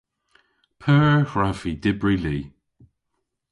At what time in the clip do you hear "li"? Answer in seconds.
2.23-2.37